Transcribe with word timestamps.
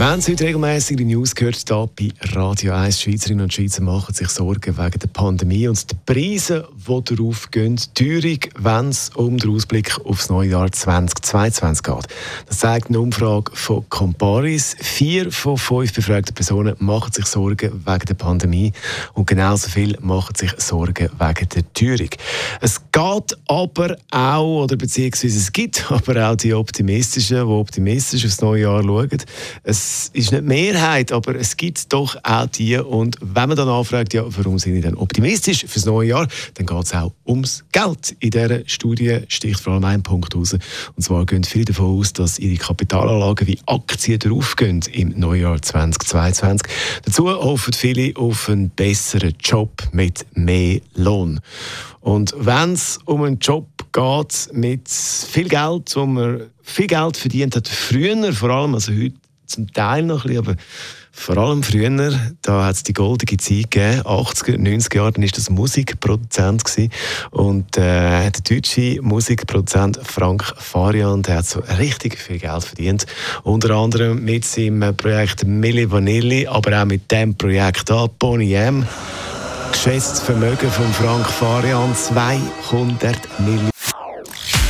wenn 0.00 0.22
Sie 0.22 0.32
heute 0.32 0.44
regelmäßig 0.44 0.96
die 0.96 1.04
News 1.04 1.34
gehört, 1.34 1.62
hier 1.68 1.90
bei 1.94 2.08
Radio 2.32 2.72
1, 2.72 3.02
Schweizerinnen 3.02 3.42
und 3.42 3.52
Schweizer 3.52 3.82
machen 3.82 4.14
sich 4.14 4.30
Sorgen 4.30 4.78
wegen 4.78 4.98
der 4.98 5.08
Pandemie 5.08 5.68
und 5.68 5.90
der 5.90 5.98
Preise, 6.06 6.66
die 6.74 7.04
darauf 7.04 7.50
gehen. 7.50 7.78
Teuerung, 7.92 8.38
wenn 8.56 8.88
es 8.88 9.10
um 9.10 9.36
den 9.36 9.50
Ausblick 9.50 9.94
aufs 10.06 10.30
neue 10.30 10.52
Jahr 10.52 10.72
2022 10.72 11.82
geht. 11.82 12.06
Das 12.46 12.60
zeigt 12.60 12.88
eine 12.88 12.98
Umfrage 12.98 13.54
von 13.54 13.86
Comparis. 13.90 14.74
Vier 14.80 15.30
von 15.30 15.58
fünf 15.58 15.92
befragten 15.92 16.34
Personen 16.34 16.76
machen 16.78 17.12
sich 17.12 17.26
Sorgen 17.26 17.84
wegen 17.84 18.06
der 18.06 18.14
Pandemie 18.14 18.72
und 19.12 19.26
genauso 19.26 19.68
viel 19.68 19.98
machen 20.00 20.34
sich 20.34 20.52
Sorgen 20.56 21.10
wegen 21.18 21.48
der 21.50 21.72
Teuerung. 21.74 22.08
Es 22.62 22.80
geht 22.90 23.38
aber 23.48 23.98
auch, 24.10 24.62
oder 24.62 24.76
beziehungsweise 24.76 25.36
es 25.36 25.52
gibt 25.52 25.92
aber 25.92 26.30
auch 26.30 26.36
die 26.36 26.54
Optimistischen, 26.54 27.36
die 27.36 27.52
optimistisch 27.52 28.24
aufs 28.24 28.40
neue 28.40 28.62
Jahr 28.62 28.82
schauen. 28.82 29.22
Es 29.62 29.89
es 29.90 30.10
ist 30.12 30.30
nicht 30.30 30.42
die 30.42 30.46
Mehrheit, 30.46 31.10
aber 31.10 31.34
es 31.34 31.56
gibt 31.56 31.92
doch 31.92 32.16
auch 32.22 32.46
die. 32.46 32.76
Und 32.76 33.16
wenn 33.20 33.48
man 33.48 33.56
dann 33.56 33.68
anfragt, 33.68 34.14
ja, 34.14 34.24
warum 34.24 34.58
sind 34.58 34.74
Sie 34.74 34.80
denn 34.80 34.94
optimistisch 34.94 35.64
fürs 35.66 35.84
neue 35.84 36.10
Jahr, 36.10 36.28
dann 36.54 36.66
geht 36.66 36.84
es 36.84 36.94
auch 36.94 37.12
ums 37.26 37.64
Geld. 37.72 38.14
In 38.20 38.30
dieser 38.30 38.68
Studie 38.68 39.20
sticht 39.26 39.58
vor 39.58 39.74
allem 39.74 39.84
ein 39.84 40.02
Punkt 40.02 40.34
raus. 40.36 40.52
Und 40.52 41.02
zwar 41.02 41.26
gehen 41.26 41.42
viele 41.42 41.66
davon 41.66 41.98
aus, 41.98 42.12
dass 42.12 42.38
ihre 42.38 42.56
Kapitalanlagen 42.56 43.48
wie 43.48 43.58
Aktien 43.66 44.20
draufgehen 44.20 44.80
im 44.92 45.18
Neujahr 45.18 45.60
2022. 45.60 46.70
Dazu 47.04 47.28
hoffen 47.28 47.72
viele 47.72 48.16
auf 48.16 48.48
einen 48.48 48.70
besseren 48.70 49.34
Job 49.40 49.82
mit 49.92 50.24
mehr 50.34 50.80
Lohn. 50.94 51.40
Und 52.00 52.32
wenn 52.36 52.72
es 52.72 52.98
um 53.04 53.24
einen 53.24 53.38
Job 53.38 53.66
geht 53.92 54.48
mit 54.52 54.88
viel 54.88 55.48
Geld, 55.48 55.94
wo 55.96 56.06
man 56.06 56.42
viel 56.62 56.86
Geld 56.86 57.16
verdient 57.16 57.56
hat, 57.56 57.68
früher 57.68 58.32
vor 58.32 58.50
allem, 58.50 58.74
also 58.74 58.92
heute 58.92 59.14
zum 59.50 59.72
Teil 59.72 60.02
noch 60.02 60.24
ein 60.24 60.28
bisschen, 60.28 60.48
aber 60.48 60.56
vor 61.12 61.36
allem 61.36 61.62
früher, 61.62 62.12
da 62.40 62.64
hat 62.66 62.76
es 62.76 62.82
die 62.84 62.92
goldene 62.92 63.36
Zeit 63.36 63.70
gegeben, 63.70 64.02
80er, 64.02 64.56
90er 64.56 64.96
Jahre, 64.96 65.12
dann 65.12 65.24
war 65.24 65.30
das 65.34 65.50
Musikproduzent 65.50 66.64
gewesen. 66.64 66.90
und 67.30 67.76
äh, 67.76 68.30
der 68.30 68.42
deutsche 68.48 69.02
Musikproduzent 69.02 70.00
Frank 70.02 70.44
Farian, 70.56 71.22
der 71.22 71.38
hat 71.38 71.46
so 71.46 71.60
richtig 71.78 72.16
viel 72.16 72.38
Geld 72.38 72.64
verdient, 72.64 73.06
unter 73.42 73.74
anderem 73.74 74.24
mit 74.24 74.44
seinem 74.44 74.96
Projekt 74.96 75.44
Milli 75.44 75.90
Vanilli, 75.90 76.46
aber 76.46 76.80
auch 76.80 76.86
mit 76.86 77.10
dem 77.10 77.34
Projekt 77.34 77.90
da, 77.90 78.06
Bonnie 78.06 78.54
M. 78.54 78.86
Geschätztes 79.72 80.20
Vermögen 80.20 80.70
von 80.70 80.92
Frank 80.92 81.26
Farian 81.26 81.94
200 81.94 83.40
Millionen. 83.40 83.79